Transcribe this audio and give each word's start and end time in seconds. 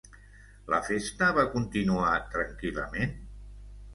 La 0.73 0.79
festa 0.87 1.27
va 1.39 1.43
continuar 1.57 2.15
tranquil·lament? 2.37 3.13